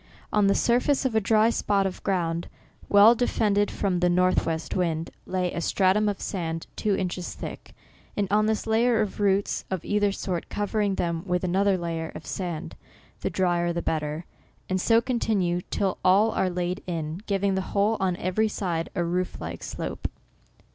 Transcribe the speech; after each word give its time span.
On 0.33 0.47
the 0.47 0.55
surface 0.55 1.05
of 1.05 1.13
a 1.13 1.21
dry 1.21 1.51
spot 1.51 1.85
of 1.85 2.01
ground, 2.01 2.47
well 2.89 3.13
defended 3.13 3.69
from 3.69 3.99
the 3.99 4.09
northwest 4.09 4.75
wind, 4.75 5.11
lay 5.27 5.51
a 5.53 5.61
stratum 5.61 6.09
of 6.09 6.19
sand, 6.19 6.65
two 6.75 6.95
inches 6.97 7.35
thick, 7.35 7.75
and 8.17 8.27
on 8.31 8.47
this 8.47 8.65
a 8.65 8.69
layer 8.71 9.01
of 9.01 9.19
roots, 9.19 9.63
of 9.69 9.85
either 9.85 10.11
sort, 10.11 10.49
covering 10.49 10.95
them 10.95 11.21
with 11.27 11.43
another 11.43 11.77
layer 11.77 12.11
of 12.15 12.25
sand, 12.25 12.75
(the 13.19 13.29
drier 13.29 13.71
the 13.71 13.83
better) 13.83 14.25
and 14.67 14.81
so 14.81 15.01
continue 15.01 15.61
till 15.69 15.99
all 16.03 16.31
are 16.31 16.49
laid 16.49 16.81
in, 16.87 17.21
giving 17.27 17.53
the 17.53 17.61
whole, 17.77 17.95
on 17.99 18.15
every 18.17 18.47
side, 18.47 18.89
a 18.95 19.03
roof 19.03 19.39
like 19.39 19.61
slope. 19.61 20.07